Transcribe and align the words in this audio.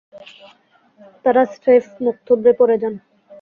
তারা 1.25 1.43
স্রেফ 1.53 1.85
মুখ 2.03 2.15
থুবরে 2.25 2.51
পড়ে 2.59 2.75
যান। 2.81 2.93